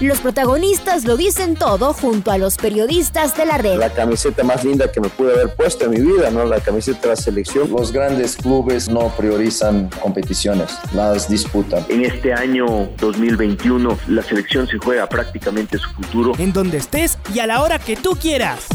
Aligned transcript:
Los 0.00 0.20
protagonistas 0.20 1.04
lo 1.04 1.16
dicen 1.16 1.56
todo 1.56 1.92
junto 1.92 2.30
a 2.30 2.38
los 2.38 2.56
periodistas 2.56 3.36
de 3.36 3.44
la 3.44 3.58
red. 3.58 3.78
La 3.78 3.92
camiseta 3.92 4.44
más 4.44 4.62
linda 4.62 4.92
que 4.92 5.00
me 5.00 5.08
pude 5.08 5.32
haber 5.32 5.56
puesto 5.56 5.86
en 5.86 5.90
mi 5.90 6.00
vida, 6.00 6.30
¿no? 6.30 6.44
La 6.44 6.60
camiseta 6.60 7.00
de 7.00 7.08
la 7.08 7.16
selección. 7.16 7.68
Los 7.68 7.90
grandes 7.90 8.36
clubes 8.36 8.88
no 8.88 9.08
priorizan 9.16 9.90
competiciones, 10.00 10.70
las 10.94 11.28
disputan. 11.28 11.84
En 11.88 12.04
este 12.04 12.32
año 12.32 12.88
2021 13.00 13.98
la 14.06 14.22
selección 14.22 14.68
se 14.68 14.78
juega 14.78 15.08
prácticamente 15.08 15.78
su 15.78 15.90
futuro. 15.90 16.32
En 16.38 16.52
donde 16.52 16.76
estés 16.76 17.18
y 17.34 17.40
a 17.40 17.48
la 17.48 17.60
hora 17.60 17.80
que 17.80 17.96
tú 17.96 18.10
quieras. 18.10 18.66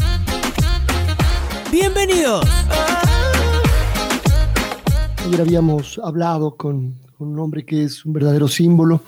Bienvenidos. 1.72 2.44
Ayer 5.24 5.40
habíamos 5.40 5.98
hablado 6.04 6.54
con 6.54 7.00
un 7.18 7.38
hombre 7.38 7.64
que 7.64 7.84
es 7.84 8.04
un 8.04 8.12
verdadero 8.12 8.46
símbolo 8.46 9.00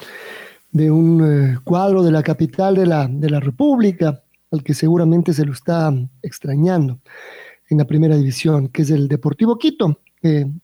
de 0.71 0.91
un 0.91 1.23
eh, 1.25 1.59
cuadro 1.65 2.03
de 2.03 2.11
la 2.11 2.23
capital 2.23 2.75
de 2.75 2.87
la, 2.87 3.09
de 3.09 3.31
la 3.31 3.41
República, 3.41 4.23
al 4.51 4.63
que 4.63 4.75
seguramente 4.75 5.33
se 5.33 5.45
lo 5.45 5.53
está 5.53 5.93
extrañando 6.23 6.99
en 7.69 7.79
la 7.79 7.85
primera 7.85 8.17
división, 8.17 8.69
que 8.69 8.83
es 8.83 8.91
el 8.91 9.09
Deportivo 9.09 9.59
Quito. 9.59 10.01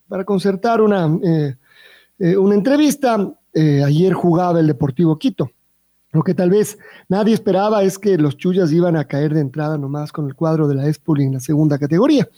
para 0.08 0.24
concertar 0.24 0.80
una, 0.80 1.06
eh, 1.22 1.56
eh, 2.18 2.36
una 2.36 2.54
entrevista, 2.54 3.32
ayer 3.54 4.12
jugaba 4.12 4.60
el 4.60 4.66
Deportivo 4.66 5.18
Quito. 5.18 5.50
Lo 6.12 6.22
que 6.22 6.34
tal 6.34 6.50
vez 6.50 6.78
nadie 7.08 7.32
esperaba 7.32 7.82
es 7.82 7.98
que 7.98 8.18
los 8.18 8.36
Chuyas 8.36 8.70
iban 8.70 8.96
a 8.96 9.04
caer 9.04 9.32
de 9.32 9.40
entrada 9.40 9.78
nomás 9.78 10.12
con 10.12 10.26
el 10.26 10.34
cuadro 10.34 10.68
de 10.68 10.74
la 10.74 10.86
Espoli 10.86 11.24
en 11.24 11.34
la 11.34 11.40
segunda 11.40 11.78
categoría. 11.78 12.28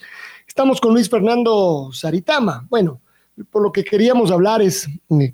Estamos 0.47 0.79
con 0.79 0.93
Luis 0.93 1.09
Fernando 1.09 1.89
Saritama. 1.91 2.65
Bueno, 2.69 3.01
por 3.49 3.61
lo 3.61 3.71
que 3.71 3.83
queríamos 3.83 4.31
hablar 4.31 4.61
es 4.61 4.87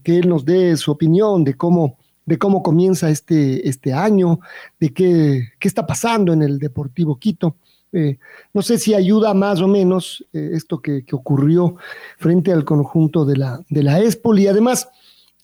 que 0.03 0.17
él 0.17 0.27
nos 0.27 0.43
dé 0.43 0.75
su 0.75 0.91
opinión 0.91 1.43
de 1.43 1.55
cómo 1.55 1.99
de 2.25 2.37
cómo 2.37 2.63
comienza 2.63 3.09
este, 3.09 3.67
este 3.67 3.93
año, 3.93 4.39
de 4.79 4.93
qué, 4.93 5.49
qué 5.59 5.67
está 5.67 5.85
pasando 5.85 6.33
en 6.33 6.41
el 6.43 6.59
Deportivo 6.59 7.17
Quito. 7.17 7.55
Eh, 7.93 8.19
no 8.53 8.61
sé 8.61 8.77
si 8.77 8.93
ayuda 8.93 9.33
más 9.33 9.59
o 9.59 9.67
menos 9.67 10.25
eh, 10.31 10.51
esto 10.53 10.81
que, 10.81 11.03
ocurrió 11.11 11.75
frente 12.17 12.53
al 12.53 12.63
conjunto 12.63 13.25
de 13.25 13.35
la, 13.35 13.61
de 13.69 13.83
la 13.83 13.99
ESPOL 13.99 14.39
y 14.39 14.47
además 14.47 14.89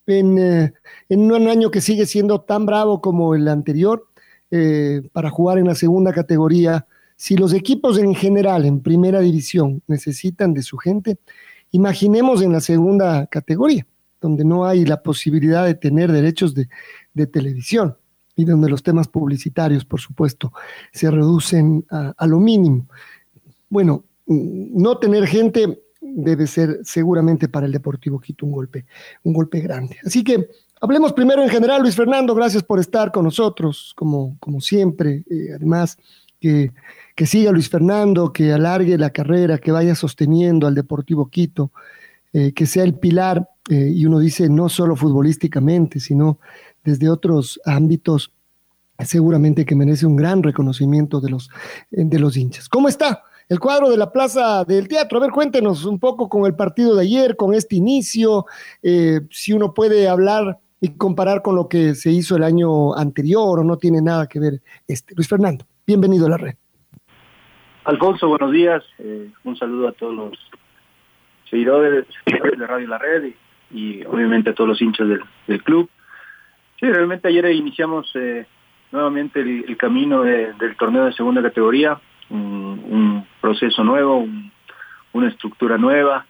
en, 0.05 0.38
eh, 0.38 0.73
en, 1.09 1.30
un 1.30 1.48
año 1.50 1.72
que 1.72 1.81
sigue 1.81 2.05
siendo 2.05 2.39
tan 2.39 2.66
bravo 2.66 3.02
como 3.02 3.36
el 3.36 3.48
anterior 3.48 4.08
para 5.11 5.30
jugar 5.30 5.58
en 5.58 5.67
la 5.67 5.75
segunda 5.75 6.14
categoría, 6.14 6.88
si 7.17 7.36
los 7.36 7.52
equipos 7.52 7.98
en 7.98 8.16
general 8.16 8.64
en 8.64 8.80
primera 8.80 9.20
división 9.20 9.81
necesitan 9.88 10.53
de 10.53 10.61
su 10.61 10.78
gente, 10.78 11.17
imaginemos 11.72 12.42
en 12.42 12.53
la 12.53 12.61
segunda 12.61 13.28
categoría 13.28 13.86
donde 14.22 14.44
no 14.44 14.66
hay 14.66 14.86
la 14.86 15.02
posibilidad 15.02 15.66
de 15.66 15.76
tener 15.76 16.12
derechos 16.12 16.54
de, 16.54 16.68
televisión 17.28 17.98
y 18.36 18.46
donde 18.46 18.70
los 18.70 18.84
temas 18.84 19.08
publicitarios, 19.08 19.84
por 19.86 20.00
supuesto, 20.00 20.54
se 20.92 21.10
reducen 21.10 21.84
a, 21.90 22.28
lo 22.28 22.40
mínimo. 22.40 22.88
Bueno, 23.70 24.04
no 24.28 24.98
tener 25.00 25.26
gente 25.26 25.82
debe 26.00 26.45
ser 26.45 26.80
seguramente 26.84 27.50
para 27.50 27.66
el 27.66 27.72
Deportivo 27.72 28.20
Quito 28.20 28.45
un 28.45 28.52
golpe, 28.52 28.86
un 29.23 29.34
golpe 29.34 29.60
grande. 29.62 29.98
Así 30.06 30.23
que 30.23 30.48
hablemos 30.80 31.14
primero 31.14 31.42
en 31.42 31.50
general, 31.50 31.82
Luis 31.82 31.95
Fernando, 31.95 32.36
gracias 32.36 32.61
por 32.61 32.80
estar 32.80 33.11
con 33.11 33.23
nosotros, 33.23 33.94
como, 33.95 34.38
como 34.39 34.61
siempre. 34.61 35.23
Eh, 35.30 35.54
además, 35.56 35.98
que, 36.39 36.72
que 37.16 37.26
siga 37.26 37.52
Luis 37.52 37.70
Fernando, 37.70 38.32
que 38.32 38.54
alargue 38.54 38.98
la 38.98 39.10
carrera, 39.10 39.58
que 39.58 39.72
vaya 39.72 39.95
sosteniendo 39.95 40.67
al 40.67 40.76
Deportivo 40.76 41.30
Quito, 41.30 41.72
eh, 42.37 42.53
que 42.53 42.67
sea 42.67 42.83
el 42.83 42.93
pilar 42.93 43.49
eh, 43.67 43.89
y 43.95 44.05
uno 44.05 44.20
dice 44.20 44.48
no 44.48 44.70
solo 44.70 44.95
futbolísticamente, 44.95 45.99
sino 45.99 46.37
desde 46.83 47.09
otros 47.09 47.59
ámbitos, 47.65 48.31
seguramente 48.99 49.65
que 49.65 49.75
merece 49.75 50.05
un 50.05 50.15
gran 50.15 50.43
reconocimiento 50.43 51.20
de 51.20 51.31
los, 51.31 51.49
de 51.89 52.20
los 52.20 52.37
hinchas. 52.37 52.70
¿Cómo 52.70 52.89
está 52.89 53.23
el 53.49 53.59
cuadro 53.59 53.89
de 53.89 53.97
la 53.97 54.11
Plaza 54.11 54.64
del 54.65 54.87
Teatro? 54.87 55.17
A 55.17 55.21
ver, 55.21 55.31
cuéntenos 55.31 55.83
un 55.86 55.97
poco 55.97 56.30
con 56.30 56.45
el 56.45 56.53
partido 56.53 56.95
de 56.95 57.05
ayer, 57.05 57.36
con 57.36 57.55
este 57.55 57.76
inicio, 57.76 58.45
eh, 58.83 59.21
si 59.31 59.53
uno 59.53 59.73
puede 59.73 60.08
hablar 60.08 60.59
y 60.80 60.89
comparar 60.89 61.42
con 61.42 61.55
lo 61.55 61.67
que 61.67 61.95
se 61.95 62.11
hizo 62.11 62.36
el 62.36 62.43
año 62.43 62.93
anterior 62.95 63.61
o 63.61 63.64
no 63.64 63.77
tiene 63.77 63.99
nada 63.99 64.27
que 64.27 64.39
ver 64.39 64.61
este. 64.87 65.15
Luis 65.15 65.27
Fernando, 65.27 65.65
bienvenido 65.87 66.27
a 66.27 66.30
la 66.30 66.37
red. 66.37 66.53
Alfonso, 67.86 68.27
buenos 68.27 68.52
días. 68.52 68.83
Eh, 68.99 69.31
un 69.43 69.58
saludo 69.58 69.87
a 69.87 69.93
todos 69.93 70.14
los 70.14 70.37
seguidores 71.49 72.05
de 72.25 72.67
Radio 72.67 72.87
La 72.87 72.97
Red 72.97 73.33
y 73.71 74.03
obviamente 74.05 74.49
a 74.49 74.53
todos 74.53 74.69
los 74.69 74.81
hinchas 74.81 75.08
del, 75.08 75.63
club. 75.63 75.89
Sí, 76.80 76.89
realmente 76.89 77.27
ayer 77.27 77.45
iniciamos 77.52 78.09
eh, 78.15 78.45
nuevamente 78.91 79.41
el, 79.41 79.77
camino 79.77 80.21
del 80.21 80.75
torneo 80.77 81.05
de 81.05 81.13
segunda 81.13 81.41
categoría, 81.41 81.99
un, 82.30 83.25
proceso 83.41 83.83
nuevo, 83.83 84.27
una 85.13 85.30
estructura 85.30 85.77
nueva. 85.77 86.25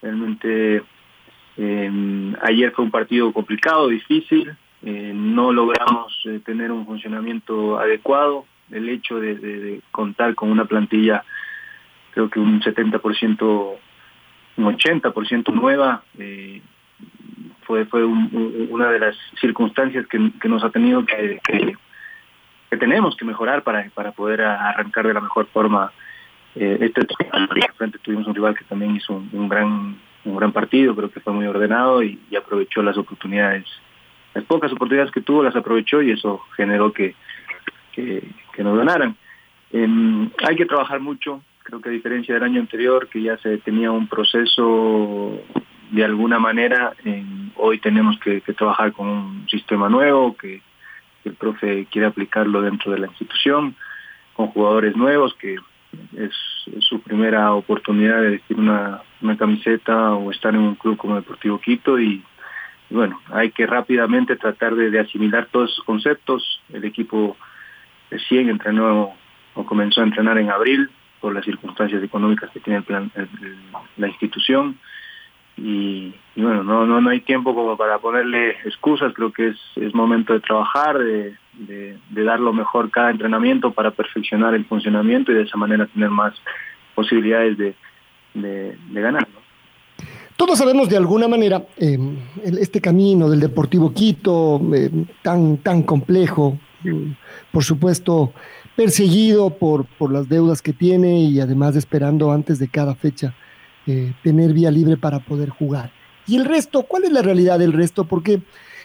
Realmente 0.00 0.82
eh, 1.56 2.34
ayer 2.42 2.72
fue 2.72 2.84
un 2.84 2.90
partido 2.90 3.32
complicado, 3.32 3.88
difícil, 3.88 4.54
eh, 4.82 5.12
no 5.14 5.52
logramos 5.52 6.12
tener 6.44 6.72
un 6.72 6.86
funcionamiento 6.86 7.78
adecuado. 7.78 8.46
El 8.70 8.88
hecho 8.88 9.20
de, 9.20 9.36
de, 9.36 9.80
contar 9.92 10.34
con 10.34 10.50
una 10.50 10.64
plantilla, 10.64 11.24
creo 12.12 12.28
que 12.28 12.40
un 12.40 12.60
70% 12.60 13.78
un 14.56 14.64
80% 14.64 15.52
nueva, 15.52 16.02
eh, 16.18 16.62
fue, 17.62 17.84
fue 17.86 18.04
una 18.04 18.90
de 18.90 19.00
las 19.00 19.16
circunstancias 19.40 20.06
que, 20.06 20.18
nos 20.48 20.64
ha 20.64 20.70
tenido 20.70 21.04
que, 21.04 21.40
que, 21.44 22.76
tenemos 22.78 23.16
que 23.16 23.24
mejorar 23.24 23.62
para, 23.62 23.88
para 23.90 24.12
poder 24.12 24.42
arrancar 24.42 25.06
de 25.06 25.14
la 25.14 25.20
mejor 25.20 25.46
forma 25.46 25.92
eh, 26.54 26.78
este 26.80 27.06
frente 27.76 27.98
tuvimos 27.98 28.26
un 28.26 28.34
rival 28.34 28.56
que 28.56 28.64
también 28.64 28.96
hizo 28.96 29.22
un, 29.32 29.48
gran 29.48 29.98
un 30.24 30.36
gran 30.36 30.52
partido, 30.52 30.96
creo 30.96 31.10
que 31.10 31.20
fue 31.20 31.32
muy 31.32 31.46
ordenado 31.46 32.02
y, 32.02 32.18
aprovechó 32.36 32.82
las 32.82 32.96
oportunidades, 32.96 33.64
las 34.34 34.44
pocas 34.44 34.72
oportunidades 34.72 35.12
que 35.12 35.20
tuvo 35.20 35.42
las 35.42 35.54
aprovechó 35.54 36.02
y 36.02 36.10
eso 36.10 36.40
generó 36.56 36.92
que, 36.92 37.14
que, 37.92 38.22
nos 38.58 38.76
ganaran. 38.76 39.16
Em, 39.72 40.30
hay 40.46 40.56
que 40.56 40.66
trabajar 40.66 41.00
mucho, 41.00 41.42
Creo 41.66 41.80
que 41.80 41.88
a 41.88 41.92
diferencia 41.92 42.32
del 42.34 42.44
año 42.44 42.60
anterior, 42.60 43.08
que 43.08 43.20
ya 43.20 43.36
se 43.38 43.58
tenía 43.58 43.90
un 43.90 44.06
proceso 44.06 45.42
de 45.90 46.04
alguna 46.04 46.38
manera, 46.38 46.94
hoy 47.56 47.80
tenemos 47.80 48.20
que, 48.20 48.40
trabajar 48.56 48.92
con 48.92 49.08
un 49.08 49.48
sistema 49.48 49.88
nuevo, 49.88 50.36
que, 50.36 50.62
el 51.24 51.34
profe 51.34 51.88
quiere 51.90 52.06
aplicarlo 52.06 52.62
dentro 52.62 52.92
de 52.92 53.00
la 53.00 53.08
institución, 53.08 53.74
con 54.34 54.46
jugadores 54.46 54.94
nuevos, 54.94 55.34
que 55.34 55.56
es, 56.16 56.32
su 56.78 57.00
primera 57.00 57.52
oportunidad 57.52 58.22
de 58.22 58.30
vestir 58.30 58.58
una, 58.58 59.02
camiseta 59.36 60.14
o 60.14 60.30
estar 60.30 60.54
en 60.54 60.60
un 60.60 60.76
club 60.76 60.96
como 60.96 61.16
Deportivo 61.16 61.60
Quito 61.60 61.98
y, 61.98 62.22
bueno, 62.90 63.20
hay 63.32 63.50
que 63.50 63.66
rápidamente 63.66 64.36
tratar 64.36 64.76
de, 64.76 65.00
asimilar 65.00 65.48
todos 65.50 65.72
esos 65.72 65.84
conceptos. 65.84 66.62
El 66.72 66.84
equipo 66.84 67.36
recién 68.08 68.50
entrenó 68.50 69.14
o 69.54 69.66
comenzó 69.66 70.02
a 70.02 70.04
entrenar 70.04 70.38
en 70.38 70.50
abril, 70.50 70.88
por 71.26 71.34
las 71.34 71.44
circunstancias 71.44 72.00
económicas 72.04 72.48
que 72.52 72.60
tiene 72.60 72.84
la 73.96 74.06
institución. 74.06 74.78
Y, 75.56 76.14
bueno, 76.36 76.62
no, 76.62 76.86
no, 76.86 77.00
no 77.00 77.10
hay 77.10 77.20
tiempo 77.20 77.52
como 77.52 77.76
para 77.76 77.98
ponerle 77.98 78.50
excusas, 78.64 79.12
creo 79.12 79.32
que 79.32 79.48
es, 79.48 79.56
es 79.74 79.92
momento 79.92 80.34
de 80.34 80.38
trabajar, 80.38 80.96
de, 80.96 81.34
de, 81.54 82.22
dar 82.22 82.38
lo 82.38 82.52
mejor 82.52 82.92
cada 82.92 83.10
entrenamiento 83.10 83.72
para 83.72 83.90
perfeccionar 83.90 84.54
el 84.54 84.66
funcionamiento 84.66 85.32
y 85.32 85.34
de 85.34 85.42
esa 85.42 85.56
manera 85.56 85.86
tener 85.86 86.10
más 86.10 86.32
posibilidades 86.94 87.58
de, 87.58 87.74
de, 88.34 89.00
ganar. 89.00 89.26
Todos 90.36 90.58
sabemos 90.58 90.88
de 90.88 90.96
alguna 90.96 91.26
manera 91.26 91.60
eh, 91.76 91.98
este 92.44 92.80
camino 92.80 93.28
del 93.28 93.40
Deportivo 93.40 93.92
Quito, 93.92 94.60
eh, 94.72 94.90
tan, 95.22 95.56
tan 95.56 95.82
complejo, 95.82 96.56
mm, 96.84 97.10
por 97.50 97.64
supuesto, 97.64 98.32
perseguido 98.76 99.50
por, 99.50 99.86
por 99.86 100.12
las 100.12 100.28
deudas 100.28 100.60
que 100.60 100.72
tiene 100.72 101.20
y 101.20 101.40
además 101.40 101.74
esperando 101.74 102.30
antes 102.30 102.58
de 102.58 102.68
cada 102.68 102.94
fecha 102.94 103.34
eh, 103.86 104.12
tener 104.22 104.52
vía 104.52 104.70
libre 104.70 104.96
para 104.96 105.18
poder 105.20 105.48
jugar. 105.48 105.90
¿Y 106.26 106.36
el 106.36 106.44
resto? 106.44 106.82
¿Cuál 106.82 107.04
es 107.04 107.12
la 107.12 107.22
realidad 107.22 107.58
del 107.58 107.72
resto? 107.72 108.04
Porque 108.04 108.42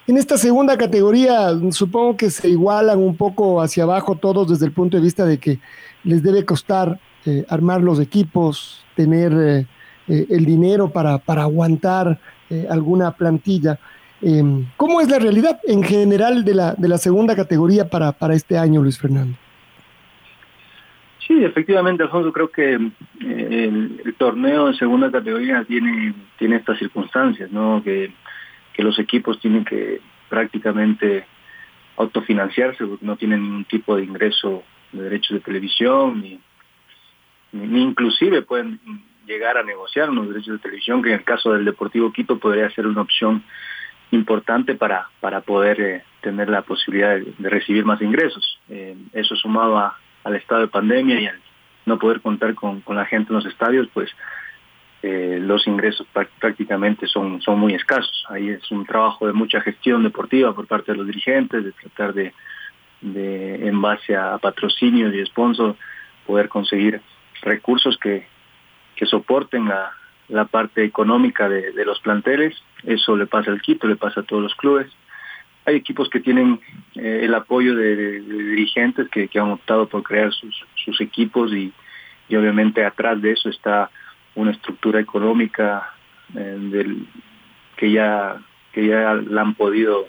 en 0.08 0.18
esta 0.18 0.38
segunda 0.38 0.78
categoría 0.78 1.50
supongo 1.72 2.16
que 2.16 2.30
se 2.30 2.50
igualan 2.50 3.00
un 3.00 3.18
poco 3.18 3.62
hacia 3.62 3.84
abajo 3.84 4.16
todos 4.16 4.48
desde 4.48 4.66
el 4.66 4.72
punto 4.72 4.98
de 4.98 5.04
vista 5.04 5.26
de 5.26 5.40
que 5.40 5.60
les 6.04 6.24
debe 6.24 6.46
costar 6.46 7.00
eh, 7.26 7.46
armar 7.50 7.82
los 7.82 8.00
equipos, 8.00 8.86
tener 8.96 9.34
eh, 9.34 9.68
el 10.08 10.46
dinero 10.46 10.92
para, 10.92 11.18
para 11.18 11.44
aguantar 11.44 12.20
alguna 12.70 13.12
plantilla. 13.12 13.80
Em, 14.22 14.68
¿Cómo 14.76 15.00
es 15.00 15.10
la 15.10 15.20
realidad 15.20 15.62
en 15.66 15.84
general 15.84 16.44
de 16.44 16.54
la, 16.54 16.74
de 16.74 16.90
la 16.90 16.98
segunda 16.98 17.34
categoría 17.34 17.90
para, 17.90 18.12
para 18.12 18.36
este 18.36 18.58
año, 18.58 18.82
Luis 18.82 19.00
Fernando? 19.00 19.38
Sí, 21.28 21.44
efectivamente, 21.44 22.04
Alfonso, 22.04 22.34
creo 22.34 22.50
que 22.50 22.74
el, 23.20 24.16
torneo 24.18 24.68
de 24.68 24.74
segunda 24.76 25.12
categoría 25.12 25.64
tiene, 25.66 26.14
tiene 26.38 26.58
estas 26.58 26.80
circunstancias, 26.80 27.52
¿no? 27.52 27.82
Que, 27.84 28.12
que 28.74 28.84
los 28.84 28.98
equipos 29.00 29.40
tienen 29.40 29.64
que 29.64 30.02
prácticamente 30.30 31.26
autofinanciarse 31.98 32.86
porque 32.86 33.06
no 33.06 33.18
tienen 33.18 33.44
ningún 33.44 33.66
tipo 33.66 33.96
de 33.96 34.04
ingreso 34.04 34.64
de 34.92 35.04
derechos 35.04 35.36
de 35.36 35.40
televisión 35.42 36.22
ni, 36.22 36.40
ni, 37.52 37.82
inclusive 37.82 38.42
pueden 38.42 38.80
llegar 39.28 39.58
a 39.58 39.64
negociar 39.64 40.10
unos 40.10 40.30
derechos 40.30 40.54
de 40.54 40.60
televisión 40.60 41.02
que 41.02 41.10
en 41.10 41.16
el 41.16 41.24
caso 41.24 41.54
del 41.54 41.66
Deportivo 41.66 42.12
Quito 42.12 42.40
podría 42.40 42.70
ser 42.72 42.88
una 42.88 43.02
opción 43.02 43.44
importante 44.12 44.76
para, 44.76 45.10
para 45.20 45.42
poder 45.42 45.82
eh, 45.82 46.04
tener 46.22 46.50
la 46.50 46.64
posibilidad 46.64 47.18
de, 47.18 47.50
recibir 47.50 47.86
más 47.86 48.02
ingresos. 48.02 48.60
Eh, 48.70 48.96
eso 49.14 49.36
sumado 49.36 49.94
al 50.24 50.36
estado 50.36 50.62
de 50.62 50.68
pandemia 50.68 51.20
y 51.20 51.28
al 51.28 51.40
no 51.86 51.98
poder 51.98 52.22
contar 52.22 52.54
con, 52.56 52.82
con 52.82 52.96
la 52.96 53.06
gente 53.06 53.32
en 53.32 53.38
los 53.38 53.46
estadios, 53.46 53.88
pues 53.94 54.10
eh, 55.04 55.40
los 55.42 55.66
ingresos 55.66 56.06
prácticamente 56.40 57.08
son, 57.08 57.42
son 57.42 57.60
muy 57.60 57.74
escasos. 57.74 58.26
Ahí 58.30 58.50
es 58.50 58.70
un 58.72 58.86
trabajo 58.86 59.26
de 59.26 59.34
mucha 59.34 59.62
gestión 59.62 60.04
deportiva 60.04 60.54
por 60.54 60.68
parte 60.68 60.92
de 60.92 61.00
los 61.00 61.08
dirigentes, 61.08 61.64
de 61.64 61.72
tratar 61.72 62.14
de, 62.14 62.34
de 63.02 63.68
en 63.68 63.82
base 63.82 64.16
a 64.16 64.38
patrocinios 64.38 65.14
y 65.14 65.26
sponsors, 65.26 65.78
poder 66.28 66.50
conseguir 66.50 67.02
recursos 67.42 67.98
que, 67.98 68.28
que 68.96 69.08
soporten 69.08 69.68
la, 69.68 69.92
la 70.28 70.46
parte 70.46 70.84
económica 70.84 71.50
de, 71.50 71.72
de, 71.72 71.86
los 71.86 72.00
planteles. 72.00 72.56
Eso 72.84 73.16
le 73.16 73.26
pasa 73.26 73.50
al 73.50 73.62
Quito, 73.62 73.88
le 73.88 73.96
pasa 73.96 74.22
a 74.22 74.24
todos 74.24 74.44
los 74.44 74.54
clubes. 74.54 74.88
Hay 75.66 75.76
equipos 75.76 76.10
que 76.10 76.20
tienen 76.20 76.60
eh, 76.96 77.22
el 77.24 77.34
apoyo 77.34 77.76
de, 77.76 78.22
dirigentes 78.22 79.08
que, 79.10 79.30
han 79.40 79.52
optado 79.52 79.88
por 79.88 80.04
crear 80.04 80.34
sus, 80.34 80.66
sus 80.84 81.00
equipos 81.02 81.54
y, 81.54 81.72
y 82.30 82.36
obviamente 82.36 82.84
atrás 82.84 83.22
de 83.22 83.32
eso 83.32 83.50
está 83.50 83.90
una 84.36 84.52
estructura 84.52 85.00
económica 85.00 85.94
eh, 86.36 87.06
que 87.76 87.92
ya 87.92 88.42
que 88.72 88.88
ya 88.88 89.16
la 89.16 89.42
han 89.42 89.56
podido 89.56 90.08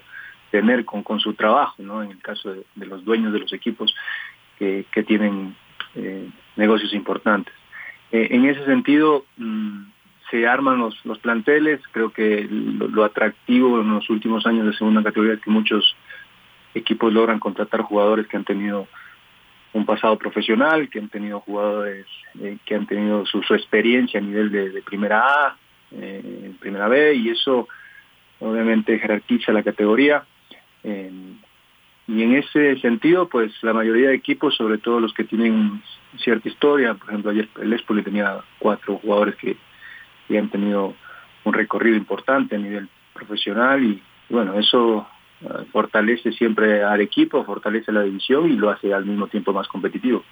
tener 0.51 0.85
con, 0.85 1.03
con 1.03 1.19
su 1.19 1.35
trabajo, 1.35 1.83
¿no? 1.83 2.03
En 2.03 2.13
el 2.13 2.19
caso 2.19 2.55
de, 2.55 2.87
los 2.87 3.05
dueños 3.05 3.33
de 3.33 3.41
los 3.41 3.53
equipos 3.53 3.93
que, 4.59 4.87
tienen 5.05 5.57
eh, 5.97 6.29
negocios 6.55 6.95
importantes. 6.95 7.53
Eh, 8.13 8.29
en 8.31 8.45
ese 8.45 8.65
sentido, 8.65 9.25
mm, 9.37 9.83
se 10.33 10.49
arman 10.49 10.79
los, 10.79 10.99
los 11.05 11.19
planteles, 11.19 11.79
creo 11.93 12.11
que 12.11 12.49
lo, 12.51 12.89
lo, 12.89 13.05
atractivo 13.05 13.83
en 13.83 13.91
los 13.91 14.09
últimos 14.09 14.47
años 14.47 14.65
de 14.65 14.73
segunda 14.73 15.03
categoría 15.03 15.35
es 15.35 15.41
que 15.41 15.51
muchos 15.51 15.95
equipos 16.75 17.13
logran 17.13 17.39
contratar 17.39 17.83
jugadores 17.83 18.27
que 18.27 18.39
han 18.39 18.45
tenido 18.45 18.89
un 19.75 19.85
pasado 19.85 20.17
profesional, 20.17 20.89
que 20.89 21.01
han 21.01 21.11
tenido 21.11 21.41
jugadores 21.41 22.07
eh, 22.41 22.57
que 22.65 22.75
han 22.75 22.87
tenido 22.87 23.27
su, 23.27 23.41
experiencia 23.55 24.21
a 24.21 24.23
nivel 24.23 24.51
de, 24.51 24.83
primera 24.83 25.21
A, 25.21 25.57
eh, 25.91 26.53
primera 26.59 26.89
B, 26.89 27.15
y 27.15 27.29
eso 27.29 27.69
obviamente 28.41 28.99
jerarquiza 28.99 29.53
la 29.53 29.63
categoría. 29.63 30.25
y 30.83 32.23
en 32.23 32.35
ese 32.35 32.81
sentido, 32.81 33.29
pues 33.29 33.53
la 33.63 33.75
mayoría 33.75 34.09
de 34.09 34.15
equipos, 34.15 34.57
sobre 34.57 34.79
todo 34.79 34.99
los 34.99 35.13
que 35.13 35.25
tienen 35.25 35.83
cierta 36.19 36.49
historia, 36.49 36.95
por 36.95 37.11
ejemplo 37.11 37.31
ayer 37.31 37.49
el 37.61 37.75
Espoli 37.75 38.03
tenía 38.03 38.41
cuatro 38.59 38.97
jugadores 38.97 39.37
que, 39.37 39.57
que 40.33 40.39
han 40.39 40.49
tenido 40.49 40.95
un 41.45 41.53
recorrido 41.53 41.97
importante 41.97 42.57
a 42.57 42.59
nivel 42.59 42.89
profesional 43.13 43.85
y 43.85 44.03
bueno, 44.31 44.55
eso 44.55 45.07
fortalece 45.73 46.33
siempre 46.33 46.83
al 46.83 47.01
equipo, 47.01 47.45
fortalece 47.45 47.93
la 47.93 48.03
división 48.03 48.51
y 48.51 48.57
lo 48.57 48.71
hace 48.71 48.95
al 48.95 49.05
mismo 49.05 49.27
tiempo 49.27 49.53
más 49.53 49.69
competitivo. 49.69 50.25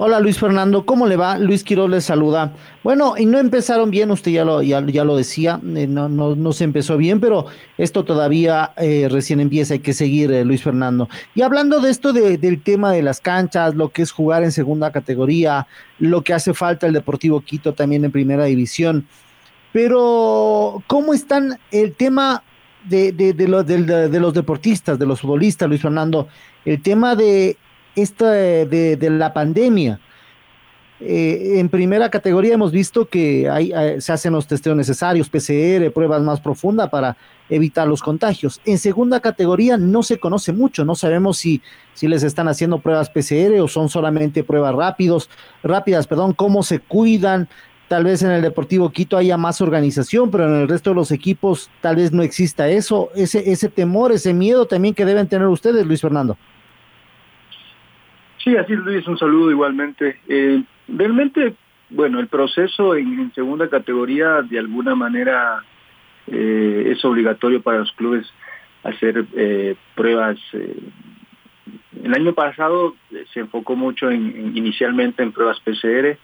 Hola 0.00 0.20
Luis 0.20 0.38
Fernando, 0.38 0.86
¿cómo 0.86 1.08
le 1.08 1.16
va? 1.16 1.38
Luis 1.38 1.64
Quiroz 1.64 1.90
le 1.90 2.00
saluda. 2.00 2.52
Bueno, 2.84 3.14
y 3.18 3.26
no 3.26 3.40
empezaron 3.40 3.90
bien, 3.90 4.12
usted 4.12 4.30
ya 4.30 4.44
lo, 4.44 4.62
ya, 4.62 4.80
lo 4.80 5.16
decía, 5.16 5.60
eh, 5.74 5.88
no, 5.88 6.08
no, 6.08 6.36
no, 6.36 6.52
se 6.52 6.62
empezó 6.62 6.96
bien, 6.96 7.18
pero 7.18 7.46
esto 7.78 8.04
todavía 8.04 8.74
eh, 8.76 9.08
recién 9.10 9.40
empieza, 9.40 9.74
hay 9.74 9.80
que 9.80 9.92
seguir, 9.92 10.30
eh, 10.30 10.44
Luis 10.44 10.62
Fernando. 10.62 11.08
Y 11.34 11.42
hablando 11.42 11.80
de 11.80 11.90
esto 11.90 12.12
del 12.12 12.62
tema 12.62 12.92
de 12.92 13.02
las 13.02 13.20
canchas, 13.20 13.74
lo 13.74 13.88
que 13.88 14.02
es 14.02 14.12
jugar 14.12 14.44
en 14.44 14.52
segunda 14.52 14.92
categoría, 14.92 15.66
lo 15.98 16.22
que 16.22 16.32
hace 16.32 16.54
falta 16.54 16.86
el 16.86 16.92
Deportivo 16.92 17.40
Quito 17.40 17.72
también 17.72 18.04
en 18.04 18.12
primera 18.12 18.44
división, 18.44 19.04
pero 19.72 20.80
¿cómo 20.86 21.12
están 21.12 21.58
el 21.72 21.94
tema 21.94 22.44
de, 22.88 23.10
de, 23.10 23.32
de, 23.32 24.08
de, 24.08 24.20
los 24.20 24.32
deportistas, 24.32 24.96
de 24.96 25.06
los 25.06 25.20
futbolistas, 25.20 25.68
Luis 25.68 25.82
Fernando, 25.82 26.28
el 26.64 26.80
tema 26.80 27.16
de 27.16 27.56
esta 28.02 28.30
de, 28.30 29.08
la 29.10 29.32
pandemia. 29.32 30.00
Eh, 31.00 31.60
en 31.60 31.68
primera 31.68 32.10
categoría 32.10 32.54
hemos 32.54 32.72
visto 32.72 33.08
que 33.08 33.46
eh, 33.46 34.00
se 34.00 34.12
hacen 34.12 34.32
los 34.32 34.48
testeos 34.48 34.76
necesarios, 34.76 35.28
PCR, 35.28 35.92
pruebas 35.92 36.22
más 36.22 36.40
profundas 36.40 36.88
para 36.90 37.16
evitar 37.48 37.86
los 37.86 38.02
contagios. 38.02 38.60
En 38.64 38.78
segunda 38.78 39.20
categoría 39.20 39.76
no 39.76 40.02
se 40.02 40.18
conoce 40.18 40.52
mucho, 40.52 40.84
no 40.84 40.96
sabemos 40.96 41.38
si, 41.38 41.62
les 42.02 42.22
están 42.24 42.48
haciendo 42.48 42.80
pruebas 42.80 43.10
PCR 43.10 43.60
o 43.60 43.68
son 43.68 43.88
solamente 43.88 44.42
pruebas 44.42 44.74
rápidos, 44.74 45.30
rápidas, 45.62 46.06
perdón, 46.06 46.32
cómo 46.32 46.62
se 46.62 46.80
cuidan, 46.80 47.48
Tal 47.88 48.04
vez 48.04 48.22
en 48.22 48.30
el 48.30 48.42
Deportivo 48.42 48.90
Quito 48.90 49.16
haya 49.16 49.38
más 49.38 49.62
organización, 49.62 50.30
pero 50.30 50.46
en 50.46 50.60
el 50.60 50.68
resto 50.68 50.90
de 50.90 50.96
los 50.96 51.10
equipos 51.10 51.70
tal 51.80 51.96
vez 51.96 52.12
no 52.12 52.22
exista 52.22 52.68
eso, 52.68 53.08
ese 53.14 53.68
temor, 53.70 54.12
ese 54.12 54.34
miedo 54.34 54.66
también 54.66 54.94
que 54.94 55.06
deben 55.06 55.26
tener 55.26 55.48
ustedes, 55.48 55.86
Luis 55.86 56.02
Fernando. 56.02 56.36
Sí, 58.42 58.56
así 58.56 58.74
Luis, 58.74 59.06
un 59.06 59.18
saludo 59.18 59.50
igualmente. 59.50 60.20
Eh, 60.28 60.62
realmente, 60.86 61.54
bueno, 61.90 62.20
el 62.20 62.28
proceso 62.28 62.94
en, 62.94 63.32
segunda 63.34 63.68
categoría 63.68 64.42
de 64.42 64.58
alguna 64.58 64.94
manera 64.94 65.64
eh, 66.28 66.92
es 66.92 67.04
obligatorio 67.04 67.62
para 67.62 67.78
los 67.78 67.92
clubes 67.92 68.26
hacer 68.84 69.26
eh, 69.34 69.74
pruebas. 69.96 70.38
el 70.52 72.14
año 72.14 72.32
pasado 72.32 72.94
se 73.32 73.40
enfocó 73.40 73.74
mucho 73.74 74.08
en, 74.10 74.56
inicialmente 74.56 75.22
en 75.22 75.32
pruebas 75.32 75.60
PCR, 75.60 76.16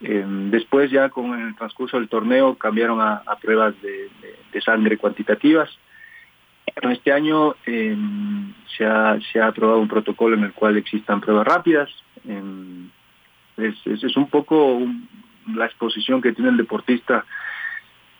después 0.00 0.90
ya 0.90 1.08
con 1.08 1.38
el 1.38 1.54
transcurso 1.56 1.98
del 1.98 2.08
torneo 2.08 2.54
cambiaron 2.54 3.00
a, 3.00 3.22
pruebas 3.40 3.74
de, 3.82 4.60
sangre 4.60 4.98
cuantitativas. 4.98 5.70
Este 6.88 7.12
año 7.12 7.54
eh, 7.66 7.96
se, 8.76 8.86
ha, 8.86 9.18
se, 9.32 9.40
aprobado 9.40 9.80
un 9.80 9.88
protocolo 9.88 10.36
en 10.36 10.44
el 10.44 10.52
cual 10.52 10.76
existan 10.76 11.20
pruebas 11.20 11.46
rápidas. 11.46 11.90
Eh, 12.26 12.52
es, 13.58 14.16
un 14.16 14.30
poco 14.30 14.80
la 15.54 15.66
exposición 15.66 16.22
que 16.22 16.32
tiene 16.32 16.50
el 16.50 16.56
deportista 16.56 17.26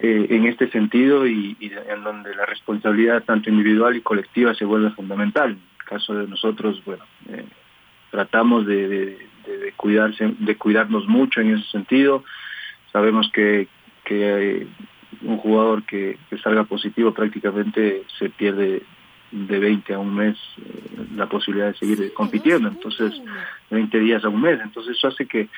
en 0.03 0.47
este 0.47 0.71
sentido 0.71 1.27
y, 1.27 1.57
en 1.61 2.03
donde 2.03 2.35
la 2.35 2.47
responsabilidad 2.47 3.23
tanto 3.25 3.51
individual 3.51 3.97
y 3.97 4.01
colectiva 4.01 4.55
se 4.55 4.65
vuelve 4.65 4.91
fundamental. 4.91 5.51
En 5.51 5.59
el 5.59 5.85
caso 5.85 6.15
de 6.15 6.27
nosotros, 6.27 6.83
bueno, 6.87 7.05
tratamos 8.11 8.67
de, 8.67 8.89
de, 8.89 9.73
cuidarse, 9.77 10.35
de 10.39 10.57
cuidarnos 10.57 11.07
mucho 11.07 11.41
en 11.41 11.55
ese 11.55 11.69
sentido. 11.71 12.25
Sabemos 12.93 13.31
que, 13.33 13.69
que 14.05 14.67
un 15.23 15.39
jugador 15.39 15.83
que, 15.85 16.19
salga 16.43 16.65
positivo 16.65 17.13
prácticamente 17.13 18.05
se 18.19 18.31
pierde 18.31 18.83
de 19.31 19.59
20 19.59 19.95
a 19.95 19.99
un 19.99 20.15
mes 20.15 20.37
eh, 20.59 21.07
la 21.15 21.27
posibilidad 21.29 21.69
de 21.69 21.79
seguir 21.79 22.13
compitiendo, 22.15 22.69
entonces 22.69 23.13
20 23.71 23.99
días 24.01 24.25
a 24.25 24.29
un 24.29 24.41
mes, 24.41 24.59
entonces 24.61 24.97
eso 24.97 25.09
hace 25.09 25.27
que, 25.27 25.49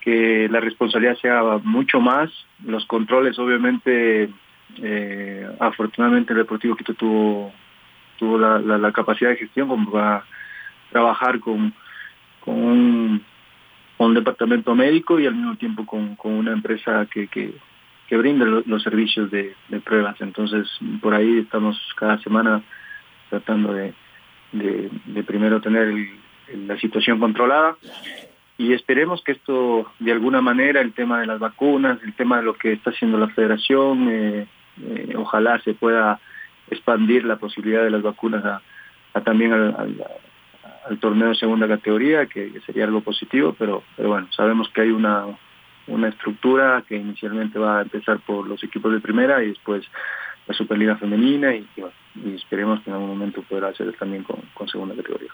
que 0.00 0.48
la 0.50 0.60
responsabilidad 0.60 1.16
sea 1.18 1.42
mucho 1.62 2.00
más, 2.00 2.30
los 2.64 2.86
controles 2.86 3.38
obviamente, 3.38 4.30
eh, 4.82 5.48
afortunadamente 5.60 6.32
el 6.32 6.38
Deportivo 6.40 6.76
Quito 6.76 6.94
tuvo, 6.94 7.52
tuvo 8.18 8.38
la, 8.38 8.58
la, 8.58 8.92
capacidad 8.92 9.30
de 9.30 9.36
gestión 9.36 9.68
como 9.68 9.90
para 9.90 10.24
trabajar 10.90 11.40
con, 11.40 11.74
con 12.40 12.54
un, 13.98 14.14
departamento 14.14 14.74
médico 14.74 15.18
y 15.18 15.26
al 15.26 15.34
mismo 15.34 15.56
tiempo 15.56 15.84
con, 15.86 16.16
una 16.22 16.52
empresa 16.52 17.06
que, 17.10 17.26
que, 17.26 17.54
brinda 18.10 18.44
los, 18.44 18.82
servicios 18.82 19.30
de, 19.30 19.54
pruebas. 19.84 20.20
Entonces, 20.20 20.68
por 21.00 21.14
ahí 21.14 21.38
estamos 21.38 21.78
cada 21.96 22.18
semana 22.18 22.62
tratando 23.30 23.72
de, 23.72 23.92
primero 25.26 25.60
tener 25.60 25.92
la 26.66 26.78
situación 26.78 27.18
controlada 27.18 27.76
y 28.56 28.72
esperemos 28.72 29.22
que 29.22 29.32
esto 29.32 29.90
de 29.98 30.12
alguna 30.12 30.40
manera 30.40 30.80
el 30.80 30.92
tema 30.92 31.18
de 31.20 31.26
las 31.26 31.40
vacunas 31.40 31.98
el 32.04 32.14
tema 32.14 32.36
de 32.36 32.44
lo 32.44 32.54
que 32.54 32.72
está 32.72 32.90
haciendo 32.90 33.18
la 33.18 33.28
federación 33.28 34.08
eh, 34.08 34.46
eh, 34.80 35.14
ojalá 35.16 35.58
se 35.62 35.74
pueda 35.74 36.20
expandir 36.70 37.24
la 37.24 37.36
posibilidad 37.36 37.82
de 37.82 37.90
las 37.90 38.02
vacunas 38.02 38.44
a, 38.44 39.20
también 39.22 39.52
a, 39.52 39.86
al 40.88 40.98
torneo 40.98 41.28
de 41.28 41.34
segunda 41.34 41.66
categoría, 41.66 42.26
que, 42.26 42.60
sería 42.66 42.84
algo 42.84 43.00
positivo, 43.00 43.54
pero 43.58 43.82
bueno, 43.96 44.28
sabemos 44.32 44.68
que 44.70 44.82
hay 44.82 44.90
una, 44.90 45.26
una 45.86 46.08
estructura 46.08 46.84
que 46.88 46.96
inicialmente 46.96 47.58
va 47.58 47.78
a 47.78 47.82
empezar 47.82 48.18
por 48.20 48.46
los 48.46 48.62
equipos 48.64 48.92
de 48.92 49.00
primera 49.00 49.42
y 49.42 49.48
después 49.48 49.84
la 50.46 50.54
Superliga 50.54 50.96
Femenina 50.96 51.54
y, 51.54 51.66
y 52.24 52.34
esperemos 52.34 52.80
que 52.82 52.90
en 52.90 52.94
algún 52.94 53.10
momento 53.10 53.42
pueda 53.42 53.68
hacer 53.68 53.94
también 53.98 54.22
con, 54.22 54.36
con 54.54 54.68
segunda 54.68 54.94
categoría. 54.94 55.30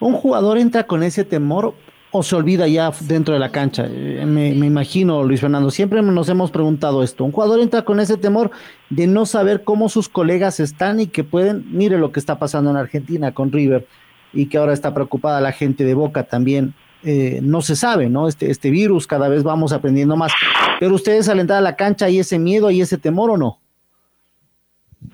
¿Un 0.00 0.14
jugador 0.14 0.58
entra 0.58 0.84
con 0.84 1.02
ese 1.02 1.24
temor 1.24 1.74
o 2.10 2.22
se 2.22 2.36
olvida 2.36 2.68
ya 2.68 2.90
dentro 3.00 3.34
de 3.34 3.40
la 3.40 3.50
cancha? 3.50 3.86
Eh, 3.88 4.24
me, 4.26 4.48
imagino, 4.48 5.22
Luis 5.22 5.40
Fernando, 5.40 5.70
siempre 5.70 6.02
nos 6.02 6.28
hemos 6.28 6.50
preguntado 6.50 7.02
esto. 7.02 7.24
Un 7.24 7.32
jugador 7.32 7.60
entra 7.60 7.82
con 7.82 8.00
ese 8.00 8.16
temor 8.16 8.50
de 8.90 9.06
no 9.06 9.26
saber 9.26 9.64
cómo 9.64 9.88
sus 9.88 10.08
colegas 10.08 10.60
están 10.60 11.00
y 11.00 11.06
que 11.06 11.24
pueden, 11.24 11.64
mire 11.70 11.98
lo 11.98 12.12
que 12.12 12.20
está 12.20 12.38
pasando 12.38 12.70
en 12.70 12.76
Argentina 12.76 13.32
con 13.32 13.52
River 13.52 13.86
y 14.32 14.46
que 14.46 14.58
ahora 14.58 14.72
está 14.72 14.92
preocupada 14.92 15.40
la 15.40 15.52
gente 15.52 15.84
de 15.84 15.94
Boca 15.94 16.24
también. 16.24 16.74
Eh, 17.08 17.38
no 17.40 17.62
se 17.62 17.76
sabe, 17.76 18.08
¿no? 18.08 18.26
Este, 18.26 18.50
este 18.50 18.68
virus, 18.68 19.06
cada 19.06 19.28
vez 19.28 19.44
vamos 19.44 19.72
aprendiendo 19.72 20.16
más. 20.16 20.32
Pero 20.80 20.96
ustedes 20.96 21.28
al 21.28 21.48
a 21.48 21.60
la 21.60 21.76
cancha, 21.76 22.06
¿hay 22.06 22.18
ese 22.18 22.36
miedo, 22.36 22.68
y 22.72 22.80
ese 22.80 22.98
temor 22.98 23.30
o 23.30 23.36
no? 23.36 23.60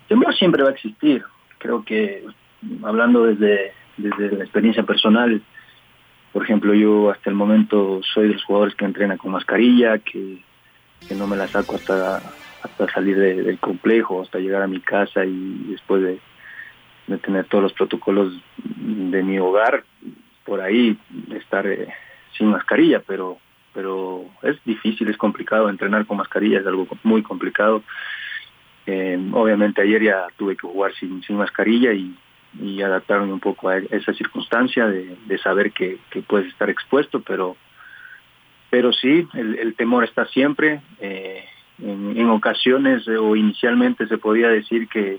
Temor 0.09 0.35
siempre 0.35 0.63
va 0.63 0.71
a 0.71 0.73
existir. 0.73 1.23
Creo 1.59 1.85
que 1.85 2.25
hablando 2.83 3.25
desde, 3.25 3.73
desde 3.99 4.39
la 4.39 4.43
experiencia 4.43 4.85
personal, 4.85 5.43
por 6.33 6.45
ejemplo, 6.45 6.73
yo 6.73 7.11
hasta 7.11 7.29
el 7.29 7.37
momento 7.37 8.01
soy 8.15 8.29
de 8.29 8.35
los 8.35 8.45
jugadores 8.45 8.75
que 8.75 8.87
entrena 8.87 9.19
con 9.19 9.33
mascarilla, 9.33 9.99
que, 9.99 10.43
no 11.15 11.27
me 11.27 11.37
la 11.37 11.47
saco 11.47 11.77
hasta, 11.77 12.23
hasta 12.63 12.91
salir 12.91 13.19
del 13.19 13.59
complejo, 13.59 14.23
hasta 14.23 14.39
llegar 14.39 14.63
a 14.63 14.67
mi 14.67 14.81
casa 14.81 15.27
y 15.27 15.67
después 15.69 16.03
de, 16.03 17.19
tener 17.19 17.45
todos 17.45 17.65
los 17.65 17.75
protocolos 17.75 18.33
de 18.57 19.23
mi 19.23 19.39
hogar, 19.39 19.85
por 20.45 20.61
ahí 20.61 20.99
estar 21.35 21.67
eh, 21.67 21.89
sin 22.37 22.49
mascarilla, 22.49 23.01
pero 23.07 23.39
pero 23.75 24.27
es 24.43 24.63
difícil, 24.65 25.09
es 25.09 25.17
complicado 25.17 25.69
entrenar 25.69 26.07
con 26.07 26.19
mascarilla, 26.19 26.61
es 26.61 26.67
algo 26.67 26.87
muy 27.03 27.23
complicado. 27.23 27.83
Eh, 28.87 29.19
obviamente 29.33 29.81
ayer 29.81 30.03
ya 30.03 30.27
tuve 30.37 30.57
que 30.57 30.67
jugar 30.67 30.93
sin, 30.95 31.23
sin 31.23 31.37
mascarilla 31.37 31.93
y, 31.93 32.15
y 32.61 32.83
adaptarme 32.83 33.33
un 33.33 33.41
poco 33.41 33.69
a 33.69 33.79
esa 33.79 34.13
circunstancia 34.13 34.87
de, 34.87 35.39
saber 35.39 35.73
que, 35.73 35.99
puedes 36.27 36.49
estar 36.49 36.69
expuesto, 36.69 37.21
pero, 37.21 37.57
pero 38.71 38.93
sí, 38.93 39.27
el, 39.35 39.75
temor 39.75 40.05
está 40.05 40.27
siempre. 40.27 40.83
Eh, 41.01 41.45
en, 41.79 42.29
ocasiones 42.29 43.07
o 43.09 43.35
inicialmente 43.37 44.07
se 44.07 44.19
podía 44.19 44.49
decir 44.49 44.89
que, 44.89 45.19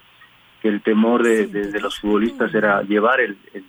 el 0.63 0.81
temor 0.81 1.23
de, 1.23 1.77
los 1.81 1.99
futbolistas 1.99 2.53
era 2.55 2.83
llevar 2.83 3.19
el, 3.19 3.35
el, 3.53 3.65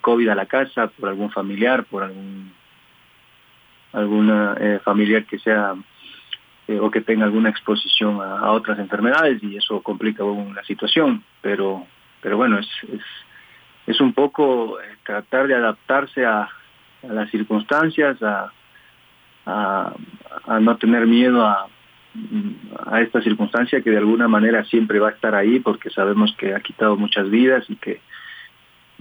COVID 0.00 0.28
a 0.28 0.34
la 0.34 0.46
casa 0.46 0.88
por 0.88 1.08
algún 1.08 1.30
familiar, 1.30 1.84
por 1.84 2.02
algún 2.02 2.52
alguna 3.92 4.56
eh, 4.58 4.80
familiar 4.82 5.24
que 5.24 5.38
sea 5.38 5.74
eh, 6.66 6.78
o 6.80 6.90
que 6.90 7.02
tenga 7.02 7.24
alguna 7.24 7.50
exposición 7.50 8.20
a, 8.22 8.38
a, 8.38 8.52
otras 8.52 8.78
enfermedades 8.78 9.42
y 9.42 9.56
eso 9.56 9.82
complica 9.82 10.22
aún 10.22 10.54
la 10.54 10.64
situación, 10.64 11.22
pero 11.42 11.86
pero 12.22 12.36
bueno, 12.36 12.58
es, 12.58 12.68
es, 13.86 14.00
un 14.00 14.12
poco 14.12 14.80
eh, 14.80 14.84
tratar 15.04 15.48
de 15.48 15.56
adaptarse 15.56 16.24
a, 16.24 16.48
las 17.02 17.28
circunstancias, 17.30 18.16
a, 18.22 18.52
a, 19.44 20.60
no 20.60 20.76
tener 20.76 21.04
miedo 21.04 21.44
a, 21.44 21.66
a 22.86 23.00
esta 23.00 23.20
circunstancia 23.22 23.82
que 23.82 23.90
de 23.90 23.98
alguna 23.98 24.28
manera 24.28 24.64
siempre 24.66 25.00
va 25.00 25.08
a 25.08 25.12
estar 25.12 25.34
ahí 25.34 25.58
porque 25.58 25.90
sabemos 25.90 26.32
que 26.38 26.54
ha 26.54 26.60
quitado 26.60 26.96
muchas 26.96 27.28
vidas 27.28 27.64
y 27.68 27.74
que 27.74 28.00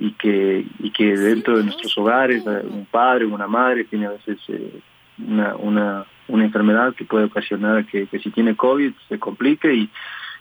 y 0.02 0.12
que 0.14 0.66
y 0.80 0.92
que 0.92 1.16
dentro 1.16 1.58
de 1.58 1.64
nuestros 1.66 1.98
hogares 1.98 2.44
eh, 2.46 2.66
un 2.68 2.86
padre 2.86 3.26
una 3.26 3.48
madre 3.48 3.84
tiene 3.86 4.08
a 4.08 4.12
veces 4.12 4.40
eh, 4.48 4.80
una, 5.20 5.56
una, 5.56 6.06
una 6.28 6.44
enfermedad 6.44 6.96
que 6.96 7.06
puede 7.06 7.26
ocasionar 7.26 7.86
que, 7.86 8.08
que 8.08 8.20
si 8.20 8.32
tiene 8.32 8.56
covid 8.56 8.94
se 9.08 9.20
complique 9.20 9.74
y 9.74 9.90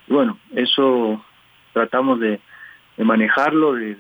bueno 0.09 0.39
eso 0.55 1.23
tratamos 1.73 2.21
de, 2.21 2.41
de 2.97 3.05
manejarlo, 3.05 3.75
de, 3.75 3.97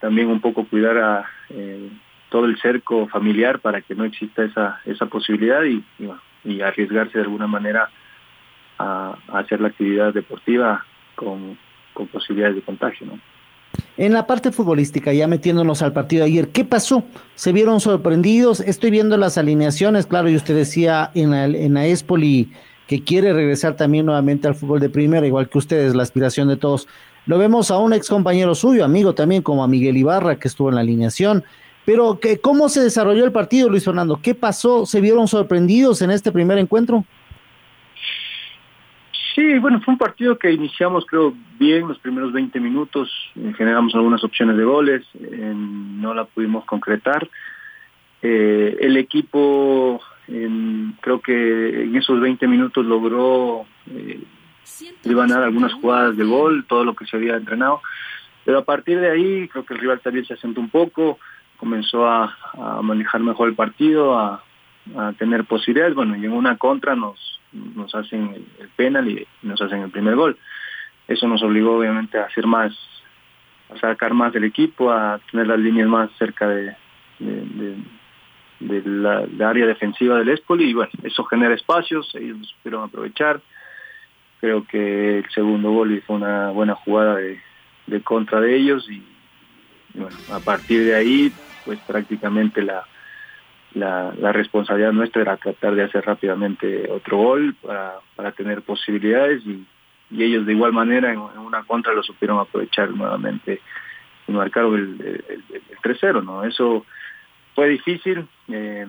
también 0.00 0.28
un 0.28 0.40
poco 0.40 0.64
cuidar 0.64 0.98
a 0.98 1.30
eh, 1.50 1.90
todo 2.30 2.46
el 2.46 2.58
cerco 2.60 3.08
familiar 3.08 3.60
para 3.60 3.82
que 3.82 3.94
no 3.94 4.04
exista 4.04 4.44
esa, 4.44 4.80
esa 4.84 5.06
posibilidad 5.06 5.62
y, 5.64 5.84
y, 6.44 6.60
arriesgarse 6.62 7.18
de 7.18 7.24
alguna 7.24 7.46
manera 7.46 7.90
a, 8.78 9.16
hacer 9.34 9.60
la 9.60 9.68
actividad 9.68 10.14
deportiva 10.14 10.84
con, 11.14 11.58
con 11.92 12.06
posibilidades 12.06 12.56
de 12.56 12.62
contagio. 12.62 13.06
¿no? 13.06 13.18
En 13.96 14.12
la 14.12 14.26
parte 14.26 14.52
futbolística, 14.52 15.12
ya 15.12 15.26
metiéndonos 15.26 15.82
al 15.82 15.92
partido 15.92 16.24
de 16.24 16.30
ayer, 16.30 16.48
¿qué 16.48 16.64
pasó? 16.64 17.04
¿Se 17.34 17.52
vieron 17.52 17.80
sorprendidos? 17.80 18.60
Estoy 18.60 18.90
viendo 18.90 19.16
las 19.16 19.38
alineaciones, 19.38 20.06
claro, 20.06 20.28
y 20.28 20.36
usted 20.36 20.56
decía 20.56 21.10
en 21.14 21.30
la, 21.30 21.44
en 21.44 21.74
la 21.74 21.86
Espoli 21.86 22.52
que 22.86 23.04
quiere 23.04 23.32
regresar 23.32 23.76
también 23.76 24.06
nuevamente 24.06 24.48
al 24.48 24.54
fútbol 24.54 24.80
de 24.80 24.90
primera, 24.90 25.26
igual 25.26 25.48
que 25.48 25.58
ustedes, 25.58 25.94
la 25.94 26.02
aspiración 26.02 26.48
de 26.48 26.56
todos. 26.56 26.88
Lo 27.26 27.38
vemos 27.38 27.70
a 27.70 27.78
un 27.78 27.92
ex 27.92 28.08
compañero 28.08 28.54
suyo, 28.54 28.84
amigo 28.84 29.14
también, 29.14 29.42
como 29.42 29.62
a 29.62 29.68
Miguel 29.68 29.96
Ibarra, 29.96 30.36
que 30.36 30.48
estuvo 30.48 30.68
en 30.68 30.74
la 30.74 30.80
alineación. 30.80 31.44
Pero, 31.84 32.18
¿qué, 32.20 32.38
¿cómo 32.38 32.68
se 32.68 32.82
desarrolló 32.82 33.24
el 33.24 33.32
partido, 33.32 33.68
Luis 33.68 33.84
Fernando? 33.84 34.20
¿Qué 34.22 34.34
pasó? 34.34 34.86
¿Se 34.86 35.00
vieron 35.00 35.28
sorprendidos 35.28 36.02
en 36.02 36.10
este 36.10 36.32
primer 36.32 36.58
encuentro? 36.58 37.04
Sí, 39.34 39.58
bueno, 39.58 39.80
fue 39.80 39.92
un 39.92 39.98
partido 39.98 40.38
que 40.38 40.52
iniciamos, 40.52 41.06
creo, 41.06 41.32
bien 41.58 41.88
los 41.88 41.98
primeros 41.98 42.32
20 42.32 42.60
minutos. 42.60 43.10
Eh, 43.34 43.52
generamos 43.56 43.94
algunas 43.94 44.22
opciones 44.24 44.56
de 44.58 44.64
goles, 44.64 45.06
eh, 45.18 45.54
no 45.54 46.12
la 46.12 46.24
pudimos 46.24 46.64
concretar. 46.66 47.28
Eh, 48.20 48.76
el 48.80 48.96
equipo, 48.98 50.00
creo 51.00 51.20
que 51.20 51.82
en 51.84 51.96
esos 51.96 52.20
20 52.20 52.46
minutos 52.46 52.84
logró 52.84 53.66
dar 55.04 55.42
algunas 55.42 55.72
jugadas 55.74 56.16
de 56.16 56.24
gol, 56.24 56.64
todo 56.68 56.84
lo 56.84 56.94
que 56.94 57.06
se 57.06 57.16
había 57.16 57.36
entrenado. 57.36 57.80
Pero 58.44 58.58
a 58.58 58.64
partir 58.64 59.00
de 59.00 59.10
ahí 59.10 59.48
creo 59.48 59.64
que 59.64 59.74
el 59.74 59.80
rival 59.80 60.00
también 60.00 60.26
se 60.26 60.34
asentó 60.34 60.60
un 60.60 60.68
poco, 60.68 61.18
comenzó 61.56 62.06
a, 62.06 62.36
manejar 62.82 63.22
mejor 63.22 63.48
el 63.48 63.54
partido, 63.54 64.18
a, 64.18 64.42
tener 65.18 65.44
posibilidades. 65.44 65.94
Bueno, 65.94 66.16
y 66.16 66.24
en 66.24 66.32
una 66.32 66.56
contra 66.56 66.94
nos, 66.94 67.40
nos 67.52 67.94
hacen 67.94 68.46
el, 68.58 68.68
penal 68.76 69.08
y 69.08 69.26
nos 69.42 69.60
hacen 69.60 69.82
el 69.82 69.90
primer 69.90 70.16
gol. 70.16 70.36
Eso 71.08 71.26
nos 71.28 71.42
obligó 71.42 71.78
obviamente 71.78 72.18
a 72.18 72.24
hacer 72.24 72.46
más, 72.46 72.72
a 73.70 73.78
sacar 73.78 74.14
más 74.14 74.32
del 74.32 74.44
equipo, 74.44 74.90
a 74.90 75.20
tener 75.30 75.46
las 75.46 75.58
líneas 75.58 75.88
más 75.88 76.10
cerca 76.18 76.48
de, 76.48 76.76
la, 78.60 79.48
área 79.48 79.66
defensiva 79.66 80.18
del 80.18 80.28
Espoli 80.28 80.70
y 80.70 80.74
bueno, 80.74 80.92
eso 81.02 81.24
genera 81.24 81.54
espacios, 81.54 82.14
ellos 82.14 82.38
lo 82.38 82.44
supieron 82.44 82.84
aprovechar 82.84 83.40
creo 84.42 84.66
que 84.66 85.18
el 85.18 85.30
segundo 85.30 85.70
gol 85.70 86.02
fue 86.04 86.16
una 86.16 86.50
buena 86.50 86.74
jugada 86.74 87.14
de, 87.14 88.02
contra 88.02 88.40
de 88.40 88.56
ellos 88.56 88.90
y, 88.90 89.00
bueno, 89.94 90.16
a 90.32 90.40
partir 90.40 90.84
de 90.84 90.96
ahí 90.96 91.32
pues 91.64 91.78
prácticamente 91.86 92.60
la, 92.60 92.82
la, 93.74 94.32
responsabilidad 94.32 94.92
nuestra 94.92 95.22
era 95.22 95.36
tratar 95.36 95.74
de 95.74 95.84
hacer 95.84 96.04
rápidamente 96.04 96.90
otro 96.90 97.16
gol 97.18 97.54
para, 97.62 97.94
para 98.16 98.32
tener 98.32 98.62
posibilidades 98.62 99.42
y, 99.46 99.66
ellos 100.14 100.44
de 100.44 100.52
igual 100.52 100.74
manera 100.74 101.10
en, 101.10 101.18
una 101.18 101.62
contra 101.62 101.94
lo 101.94 102.02
supieron 102.02 102.38
aprovechar 102.38 102.90
nuevamente 102.90 103.62
y 104.28 104.32
marcaron 104.32 104.74
el, 104.74 105.24
el, 105.26 105.62
3-0, 105.82 106.22
¿no? 106.22 106.44
Eso 106.44 106.84
fue 107.54 107.70
difícil, 107.70 108.28
eh, 108.48 108.86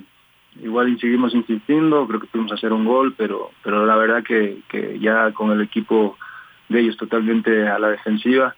igual 0.62 1.00
seguimos 1.00 1.34
insistiendo, 1.34 2.06
creo 2.08 2.20
que 2.20 2.28
pudimos 2.28 2.52
hacer 2.52 2.74
un 2.74 2.84
gol, 2.84 3.16
pero, 3.18 3.52
pero 3.64 3.86
la 3.86 3.96
verdad 3.96 4.22
que, 4.22 4.64
que 4.68 5.00
ya 5.00 5.32
con 5.32 5.52
el 5.52 5.62
equipo 5.62 6.18
de 6.68 6.82
ellos 6.82 6.98
totalmente 6.98 7.70
a 7.70 7.80
la 7.80 7.90
defensiva, 7.90 8.54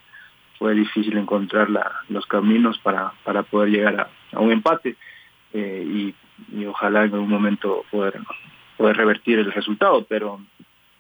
fue 0.58 0.74
difícil 0.74 1.18
encontrar 1.18 1.70
la, 1.70 2.02
los 2.10 2.26
caminos 2.26 2.80
para, 2.80 3.14
para 3.24 3.44
poder 3.44 3.70
llegar 3.70 4.10
a, 4.32 4.40
un 4.40 4.52
empate 4.52 4.96
eh, 5.56 5.84
y, 5.86 6.16
y, 6.54 6.66
ojalá 6.66 7.06
en 7.06 7.14
algún 7.14 7.30
momento 7.30 7.86
poder, 7.90 8.20
poder 8.78 8.98
revertir 8.98 9.40
el 9.40 9.52
resultado, 9.52 10.06
pero, 10.06 10.42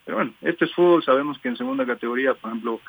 pero 0.05 0.17
bueno, 0.17 0.33
este 0.41 0.65
es 0.65 0.73
fútbol, 0.73 1.03
sabemos 1.03 1.37
que 1.39 1.49
en 1.49 1.57
segunda 1.57 1.85
categoría, 1.85 2.33
por 2.33 2.51
ejemplo, 2.51 2.79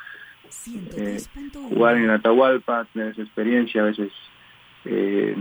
eh, 0.96 1.20
jugar 1.68 1.96
en 1.96 2.10
Atahualpa, 2.10 2.86
tener 2.92 3.08
esa 3.08 3.22
experiencia, 3.22 3.82
a 3.82 3.86
veces 3.86 4.12
eh, 4.84 5.36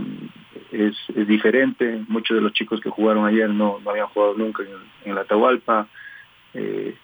es, 0.71 1.27
diferente. 1.27 2.03
Muchos 2.07 2.35
de 2.35 2.41
los 2.41 2.53
chicos 2.53 2.81
que 2.81 2.89
jugaron 2.89 3.25
ayer 3.25 3.49
no, 3.49 3.79
no 3.83 3.91
habían 3.91 4.07
jugado 4.07 4.33
nunca 4.35 4.63
en, 5.05 5.15
la 5.15 5.21
Atahualpa. 5.21 5.87
Eh, 6.53 6.95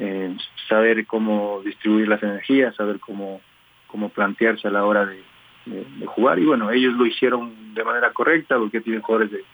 eh, 0.00 0.36
saber 0.68 1.06
cómo 1.06 1.62
distribuir 1.64 2.08
las 2.08 2.22
energías, 2.22 2.74
saber 2.74 3.00
cómo, 3.00 3.40
cómo 3.86 4.08
plantearse 4.08 4.68
a 4.68 4.70
la 4.70 4.84
hora 4.84 5.06
de, 5.06 5.22
jugar. 6.06 6.38
Y 6.38 6.44
bueno, 6.44 6.70
ellos 6.70 6.94
lo 6.94 7.06
hicieron 7.06 7.74
de 7.74 7.84
manera 7.84 8.12
correcta 8.12 8.56
porque 8.58 8.80
tienen 8.80 9.02
jugadores 9.02 9.32
de, 9.32 9.44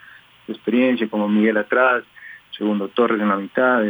experiencia 0.47 1.09
como 1.09 1.27
Miguel 1.27 1.57
atrás, 1.57 2.05
segundo 2.51 2.89
Torres 2.89 3.19
en 3.19 3.31
la 3.31 3.37
mitad, 3.37 3.83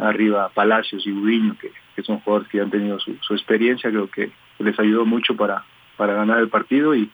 arriba 0.00 0.48
Palacios 0.50 1.04
y 1.04 1.10
Budiño, 1.10 1.56
que, 1.58 1.72
son 2.04 2.20
jugadores 2.20 2.48
que 2.48 2.60
han 2.60 2.70
tenido 2.70 3.00
su, 3.00 3.16
su 3.22 3.34
experiencia. 3.34 3.90
Creo 3.90 4.08
que 4.08 4.30
les 4.60 4.78
ayudó 4.78 5.04
mucho 5.04 5.34
para, 5.34 5.64
para 5.96 6.14
ganar 6.14 6.38
el 6.38 6.48
partido 6.48 6.94
y, 6.94 7.10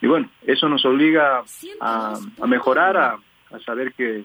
y 0.00 0.06
bueno, 0.06 0.28
eso 0.46 0.68
nos 0.68 0.84
obliga 0.84 1.42
a, 1.80 2.18
a 2.40 2.46
mejorar, 2.46 2.96
a, 2.96 3.18
saber 3.64 3.92
que, 3.92 4.24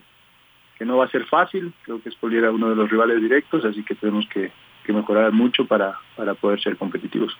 que 0.78 0.86
no 0.86 0.98
va 0.98 1.06
a 1.06 1.10
ser 1.10 1.26
fácil, 1.26 1.74
creo 1.84 2.02
que 2.02 2.10
Espolier 2.10 2.44
era 2.44 2.52
uno 2.52 2.70
de 2.70 2.76
los 2.76 2.90
rivales 2.90 3.22
directos, 3.22 3.64
así 3.66 3.84
que 3.84 3.94
tenemos 3.96 4.26
que, 4.30 4.52
que 4.86 4.94
mejorar 4.94 5.32
mucho 5.34 5.66
para, 5.66 6.00
para 6.16 6.34
poder 6.34 6.62
ser 6.62 6.78
competitivos. 6.78 7.38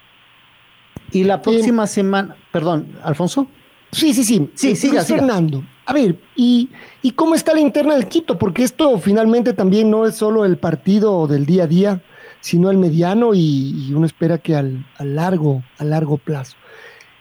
Y 1.12 1.24
la 1.24 1.42
próxima 1.42 1.88
semana, 1.88 2.36
perdón, 2.52 2.88
Alfonso. 3.04 3.48
Sí, 3.92 4.14
sí, 4.14 4.24
sí. 4.24 4.50
Sí, 4.54 4.76
siga, 4.76 5.04
siga. 5.04 5.20
Fernando. 5.20 5.64
A 5.86 5.94
ver, 5.94 6.20
¿y, 6.36 6.70
¿y 7.02 7.12
cómo 7.12 7.36
está 7.36 7.54
la 7.54 7.62
interna 7.62 7.96
del 7.96 8.08
Quito? 8.08 8.38
Porque 8.38 8.64
esto 8.64 8.98
finalmente 9.00 9.54
también 9.54 9.90
no 9.90 10.06
es 10.06 10.16
solo 10.16 10.44
el 10.44 10.58
partido 10.58 11.28
del 11.28 11.46
día 11.46 11.64
a 11.64 11.68
día, 11.68 12.02
sino 12.42 12.70
el 12.70 12.78
mediano 12.78 13.34
y, 13.34 13.88
y 13.88 13.94
uno 13.94 14.06
espera 14.06 14.38
que 14.38 14.56
al, 14.56 14.86
al, 14.98 15.16
largo, 15.16 15.64
a 15.78 15.86
largo 15.86 16.18
plazo. 16.18 16.58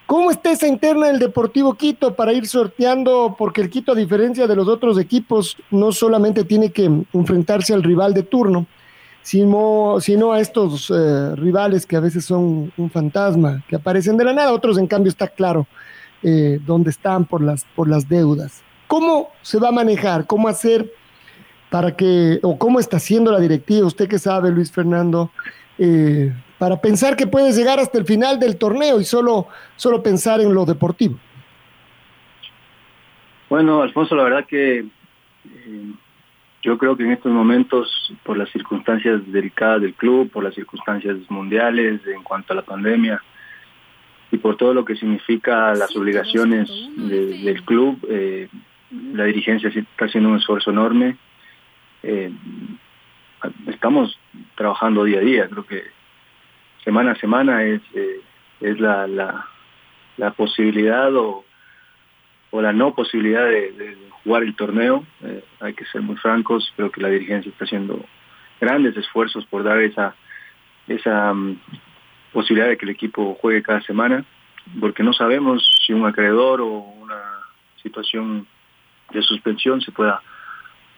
¿Cómo 0.06 0.30
está 0.30 0.52
esa 0.52 0.68
interna 0.68 1.08
del 1.08 1.18
Deportivo 1.18 1.74
Quito 1.74 2.14
para 2.14 2.32
ir 2.32 2.46
sorteando? 2.46 3.34
Porque 3.36 3.60
el 3.60 3.70
Quito, 3.70 3.92
a 3.92 3.96
diferencia 3.96 4.46
de 4.46 4.54
los 4.54 4.68
otros 4.68 4.98
equipos, 4.98 5.56
no 5.70 5.90
solamente 5.92 6.44
tiene 6.44 6.70
que 6.70 6.84
enfrentarse 7.12 7.74
al 7.74 7.82
rival 7.82 8.14
de 8.14 8.22
turno, 8.22 8.66
sino, 9.26 9.96
sino 9.98 10.32
a 10.32 10.38
estos 10.38 10.88
eh, 10.88 11.34
rivales 11.34 11.84
que 11.84 11.96
a 11.96 12.00
veces 12.00 12.24
son 12.24 12.72
un 12.76 12.90
fantasma, 12.90 13.60
que 13.66 13.74
aparecen 13.74 14.16
de 14.16 14.22
la 14.22 14.32
nada, 14.32 14.52
otros 14.52 14.78
en 14.78 14.86
cambio 14.86 15.10
está 15.10 15.26
claro 15.26 15.66
eh, 16.22 16.60
dónde 16.64 16.90
están 16.90 17.24
por 17.24 17.42
las, 17.42 17.64
por 17.74 17.88
las 17.88 18.08
deudas. 18.08 18.62
¿Cómo 18.86 19.30
se 19.42 19.58
va 19.58 19.70
a 19.70 19.72
manejar? 19.72 20.28
¿Cómo 20.28 20.46
hacer 20.46 20.92
para 21.70 21.96
que, 21.96 22.38
o 22.44 22.56
cómo 22.56 22.78
está 22.78 22.98
haciendo 22.98 23.32
la 23.32 23.40
directiva? 23.40 23.88
Usted 23.88 24.08
que 24.08 24.20
sabe, 24.20 24.52
Luis 24.52 24.70
Fernando, 24.70 25.32
eh, 25.76 26.32
para 26.56 26.80
pensar 26.80 27.16
que 27.16 27.26
puedes 27.26 27.56
llegar 27.56 27.80
hasta 27.80 27.98
el 27.98 28.04
final 28.04 28.38
del 28.38 28.56
torneo 28.56 29.00
y 29.00 29.04
solo, 29.04 29.48
solo 29.74 30.04
pensar 30.04 30.40
en 30.40 30.54
lo 30.54 30.64
deportivo. 30.64 31.18
Bueno, 33.50 33.82
Alfonso, 33.82 34.14
la 34.14 34.22
verdad 34.22 34.46
que 34.46 34.78
eh, 34.78 35.92
yo 36.66 36.76
creo 36.78 36.96
que 36.96 37.04
en 37.04 37.12
estos 37.12 37.30
momentos, 37.30 38.12
por 38.24 38.36
las 38.36 38.50
circunstancias 38.50 39.20
delicadas 39.30 39.80
del 39.82 39.94
club, 39.94 40.28
por 40.32 40.42
las 40.42 40.52
circunstancias 40.52 41.16
mundiales 41.28 42.04
en 42.08 42.24
cuanto 42.24 42.52
a 42.52 42.56
la 42.56 42.62
pandemia 42.62 43.22
y 44.32 44.38
por 44.38 44.56
todo 44.56 44.74
lo 44.74 44.84
que 44.84 44.96
significa 44.96 45.72
las 45.74 45.94
obligaciones 45.94 46.68
de, 46.96 47.38
del 47.38 47.62
club, 47.62 48.04
eh, 48.10 48.48
la 48.90 49.24
dirigencia 49.24 49.68
está 49.68 50.06
haciendo 50.06 50.30
un 50.30 50.38
esfuerzo 50.38 50.72
enorme. 50.72 51.16
Eh, 52.02 52.32
estamos 53.68 54.18
trabajando 54.56 55.04
día 55.04 55.18
a 55.18 55.22
día, 55.22 55.48
creo 55.48 55.64
que 55.66 55.84
semana 56.82 57.12
a 57.12 57.16
semana 57.16 57.62
es, 57.62 57.80
eh, 57.94 58.22
es 58.60 58.80
la, 58.80 59.06
la, 59.06 59.46
la, 60.16 60.32
posibilidad 60.32 61.14
o, 61.14 61.44
o, 62.56 62.62
la 62.62 62.72
no 62.72 62.94
posibilidad 62.94 63.46
de, 63.46 63.96
jugar 64.24 64.42
el 64.42 64.56
torneo. 64.56 65.04
Eh, 65.22 65.44
hay 65.60 65.74
que 65.74 65.84
ser 65.86 66.02
muy 66.02 66.16
francos, 66.16 66.72
creo 66.76 66.90
que 66.90 67.00
la 67.00 67.08
dirigencia 67.08 67.50
está 67.50 67.64
haciendo 67.64 68.04
grandes 68.60 68.96
esfuerzos 68.96 69.44
por 69.46 69.62
dar 69.62 69.78
esa, 69.80 70.14
esa 70.88 71.32
um, 71.32 71.56
posibilidad 72.32 72.68
de 72.68 72.76
que 72.76 72.86
el 72.86 72.90
equipo 72.90 73.38
juegue 73.40 73.62
cada 73.62 73.82
semana, 73.82 74.24
porque 74.80 75.02
no 75.02 75.12
sabemos 75.12 75.64
si 75.86 75.92
un 75.92 76.06
acreedor 76.06 76.60
o 76.60 76.68
una 76.68 77.22
situación 77.82 78.46
de 79.12 79.22
suspensión 79.22 79.80
se 79.80 79.92
pueda 79.92 80.20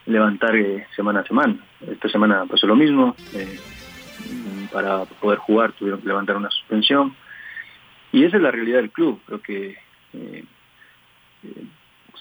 levantar 0.06 0.56
eh, 0.56 0.86
semana 0.96 1.20
a 1.20 1.24
semana. 1.24 1.56
Esta 1.86 2.08
semana 2.08 2.46
pasó 2.46 2.66
lo 2.66 2.76
mismo. 2.76 3.14
Eh, 3.34 3.58
para 4.72 5.04
poder 5.04 5.38
jugar 5.38 5.72
tuvieron 5.72 6.00
que 6.00 6.08
levantar 6.08 6.36
una 6.36 6.50
suspensión. 6.50 7.14
Y 8.12 8.24
esa 8.24 8.36
es 8.36 8.42
la 8.42 8.50
realidad 8.50 8.78
del 8.78 8.90
club. 8.90 9.20
Creo 9.26 9.40
que 9.40 9.76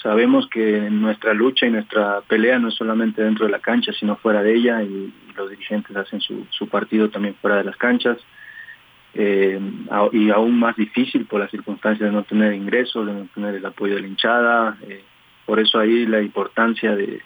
sabemos 0.01 0.48
que 0.48 0.89
nuestra 0.89 1.34
lucha 1.34 1.65
y 1.65 1.72
nuestra 1.72 2.22
pelea 2.22 2.60
no 2.60 2.69
es 2.69 2.75
solamente 2.75 3.22
dentro 3.22 3.46
de 3.46 3.51
la 3.51 3.59
cancha, 3.59 3.92
sino 3.94 4.16
fuera 4.18 4.44
de 4.44 4.55
ella, 4.55 4.81
y, 4.83 5.13
los 5.35 5.51
dirigentes 5.51 5.96
hacen 5.96 6.20
su, 6.20 6.48
su, 6.50 6.68
partido 6.68 7.09
también 7.09 7.35
fuera 7.35 7.57
de 7.57 7.63
las 7.63 7.77
canchas. 7.77 8.18
Eh, 9.13 9.59
y 10.11 10.29
aún 10.31 10.57
más 10.57 10.75
difícil 10.75 11.25
por 11.25 11.40
las 11.40 11.51
circunstancias 11.51 12.09
de 12.09 12.16
no 12.16 12.24
tener 12.24 12.53
ingresos, 12.53 13.05
de 13.05 13.13
no 13.13 13.27
tener 13.35 13.53
el 13.53 13.66
apoyo 13.66 13.96
de 13.96 14.01
la 14.01 14.07
hinchada. 14.07 14.77
Eh, 14.87 15.03
por 15.46 15.59
eso 15.59 15.77
ahí 15.77 16.07
la 16.07 16.24
importancia 16.24 16.96
de, 16.96 17.22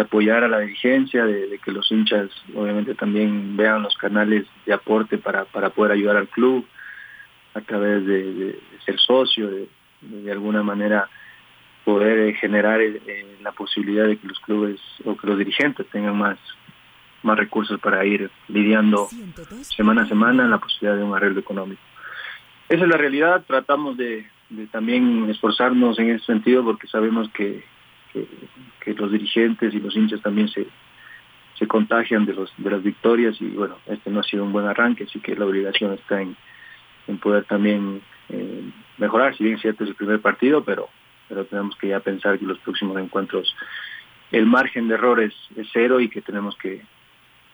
apoyar 0.00 0.42
a 0.42 0.48
la 0.48 0.60
dirigencia, 0.60 1.26
de, 1.26 1.48
de, 1.48 1.58
que 1.58 1.70
los 1.70 1.92
hinchas 1.92 2.30
obviamente 2.54 2.94
también 2.94 3.54
vean 3.54 3.82
los 3.82 3.94
canales 3.98 4.46
de 4.64 4.72
aporte 4.72 5.18
para, 5.18 5.44
para 5.44 5.68
poder 5.68 5.92
ayudar 5.92 6.16
al 6.16 6.28
club 6.28 6.66
a 7.52 7.60
través 7.60 8.06
de 8.06 8.58
ser 8.86 8.98
socio, 8.98 9.50
de, 9.50 9.68
de, 10.10 10.32
alguna 10.32 10.62
manera 10.62 11.08
poder 11.84 12.34
generar 12.36 12.80
eh, 12.80 13.36
la 13.42 13.52
posibilidad 13.52 14.06
de 14.06 14.16
que 14.16 14.26
los 14.26 14.40
clubes 14.40 14.80
o 15.04 15.16
que 15.16 15.26
los 15.26 15.38
dirigentes 15.38 15.86
tengan 15.90 16.16
más 16.16 16.38
más 17.24 17.38
recursos 17.38 17.80
para 17.80 18.04
ir 18.04 18.30
lidiando 18.48 19.08
semana 19.62 20.02
a 20.02 20.06
semana 20.06 20.46
la 20.46 20.58
posibilidad 20.58 20.96
de 20.96 21.02
un 21.02 21.16
arreglo 21.16 21.40
económico. 21.40 21.80
Esa 22.68 22.84
es 22.84 22.88
la 22.88 22.96
realidad, 22.96 23.44
tratamos 23.46 23.96
de, 23.96 24.26
de 24.50 24.66
también 24.66 25.28
esforzarnos 25.30 25.98
en 25.98 26.10
ese 26.10 26.24
sentido 26.24 26.62
porque 26.64 26.86
sabemos 26.86 27.28
que, 27.30 27.64
que, 28.12 28.26
que, 28.80 28.94
los 28.94 29.10
dirigentes 29.10 29.74
y 29.74 29.80
los 29.80 29.96
hinchas 29.96 30.20
también 30.20 30.48
se, 30.48 30.66
se 31.58 31.66
contagian 31.66 32.26
de, 32.26 32.34
los, 32.34 32.52
de 32.56 32.70
las 32.70 32.82
victorias 32.82 33.40
y 33.40 33.48
bueno, 33.48 33.76
este 33.86 34.10
no 34.10 34.20
ha 34.20 34.24
sido 34.24 34.44
un 34.44 34.52
buen 34.52 34.66
arranque, 34.66 35.04
así 35.04 35.18
que 35.20 35.34
la 35.34 35.46
obligación 35.46 35.94
está 35.94 36.20
en, 36.20 36.36
en 37.06 37.18
poder 37.18 37.44
también 37.44 38.02
eh, 38.28 38.70
mejorar, 38.98 39.36
si 39.36 39.44
bien 39.44 39.58
cierto 39.58 39.84
es 39.84 39.90
el 39.90 39.96
primer 39.96 40.20
partido, 40.20 40.64
pero, 40.64 40.88
pero 41.28 41.44
tenemos 41.44 41.76
que 41.76 41.88
ya 41.88 42.00
pensar 42.00 42.38
que 42.38 42.44
los 42.44 42.58
próximos 42.58 42.98
encuentros 42.98 43.54
el 44.32 44.46
margen 44.46 44.88
de 44.88 44.94
errores 44.94 45.32
es 45.56 45.68
cero 45.72 46.00
y 46.00 46.08
que 46.08 46.20
tenemos 46.20 46.56
que, 46.56 46.82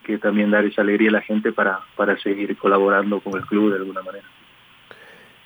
que 0.03 0.17
también 0.17 0.51
dar 0.51 0.65
esa 0.65 0.81
alegría 0.81 1.09
a 1.09 1.13
la 1.13 1.21
gente 1.21 1.51
para, 1.51 1.79
para 1.95 2.17
seguir 2.19 2.57
colaborando 2.57 3.19
con 3.19 3.37
el 3.37 3.45
club 3.45 3.71
de 3.71 3.77
alguna 3.77 4.01
manera. 4.01 4.25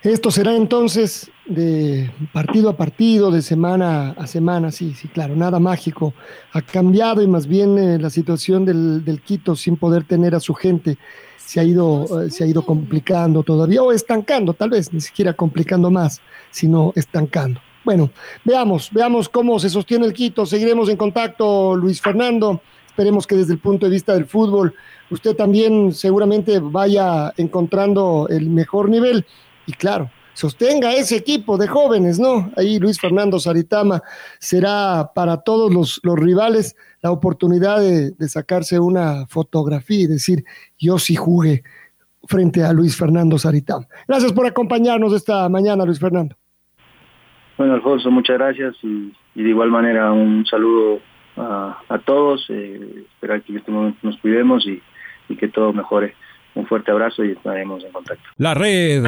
Esto 0.01 0.29
será 0.29 0.55
entonces 0.55 1.31
de 1.47 2.11
partido 2.31 2.69
a 2.69 2.77
partido, 2.77 3.31
de 3.31 3.41
semana 3.41 4.11
a 4.11 4.27
semana, 4.27 4.71
sí, 4.71 4.93
sí, 4.93 5.07
claro, 5.07 5.35
nada 5.35 5.59
mágico. 5.59 6.13
Ha 6.53 6.61
cambiado 6.61 7.23
y 7.23 7.27
más 7.27 7.47
bien 7.47 7.77
eh, 7.79 7.97
la 7.97 8.11
situación 8.11 8.65
del, 8.65 9.03
del, 9.03 9.21
Quito 9.21 9.55
sin 9.55 9.77
poder 9.77 10.03
tener 10.03 10.35
a 10.35 10.39
su 10.39 10.53
gente 10.53 10.99
se 11.45 11.59
ha 11.59 11.63
ido, 11.63 12.23
eh, 12.23 12.31
se 12.31 12.43
ha 12.43 12.47
ido 12.47 12.65
complicando 12.65 13.43
todavía, 13.43 13.83
o 13.83 13.91
estancando, 13.91 14.53
tal 14.53 14.71
vez, 14.71 14.91
ni 14.91 15.01
siquiera 15.01 15.33
complicando 15.33 15.91
más, 15.91 16.21
sino 16.51 16.91
estancando. 16.95 17.61
Bueno, 17.83 18.09
veamos, 18.43 18.89
veamos 18.91 19.29
cómo 19.29 19.59
se 19.59 19.69
sostiene 19.69 20.07
el 20.07 20.13
Quito. 20.13 20.45
Seguiremos 20.45 20.89
en 20.89 20.97
contacto, 20.97 21.75
Luis 21.75 22.01
Fernando. 22.01 22.61
Esperemos 22.87 23.27
que 23.27 23.35
desde 23.35 23.53
el 23.53 23.59
punto 23.59 23.85
de 23.85 23.91
vista 23.91 24.13
del 24.13 24.25
fútbol 24.25 24.73
usted 25.11 25.35
también 25.35 25.93
seguramente 25.93 26.59
vaya 26.59 27.31
encontrando 27.37 28.27
el 28.29 28.49
mejor 28.49 28.89
nivel 28.89 29.25
y 29.67 29.73
claro, 29.73 30.09
sostenga 30.35 30.93
ese 30.93 31.15
equipo 31.15 31.57
de 31.57 31.67
jóvenes, 31.67 32.19
¿no? 32.19 32.51
Ahí 32.57 32.77
Luis 32.77 32.99
Fernando 32.99 33.39
Saritama 33.39 34.01
será 34.37 35.11
para 35.15 35.41
todos 35.41 35.73
los, 35.73 35.99
los 36.03 36.19
rivales 36.19 36.75
la 37.01 37.11
oportunidad 37.11 37.79
de, 37.79 38.11
de, 38.11 38.27
sacarse 38.27 38.79
una 38.79 39.25
fotografía 39.27 40.01
y 40.01 40.07
decir, 40.07 40.43
yo 40.77 40.99
sí 40.99 41.15
jugué 41.15 41.63
frente 42.27 42.63
a 42.63 42.73
Luis 42.73 42.97
Fernando 42.97 43.37
Saritama. 43.37 43.85
Gracias 44.07 44.33
por 44.33 44.45
acompañarnos 44.45 45.13
esta 45.13 45.47
mañana, 45.49 45.85
Luis 45.85 45.99
Fernando. 45.99 46.35
Bueno, 47.57 47.73
Alfonso, 47.73 48.11
muchas 48.11 48.37
gracias 48.37 48.75
y, 48.83 49.13
y 49.35 49.43
de 49.43 49.49
igual 49.49 49.69
manera 49.69 50.11
un 50.11 50.45
saludo 50.45 50.99
a, 51.37 51.77
a 51.87 51.99
todos, 51.99 52.45
eh, 52.49 53.05
esperar 53.13 53.41
que 53.43 53.53
en 53.53 53.59
este 53.59 53.71
momento 53.71 53.99
nos 54.03 54.17
cuidemos 54.17 54.65
y, 54.67 54.81
y 55.29 55.37
que 55.37 55.47
todo 55.47 55.71
mejore. 55.71 56.15
Un 56.55 56.65
fuerte 56.67 56.91
abrazo 56.91 57.23
y 57.23 57.31
estaremos 57.31 57.83
en 57.83 57.91
contacto. 57.91 58.23
La 58.37 58.53
red 58.53 59.07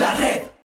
La 0.00 0.14
red. 0.14 0.49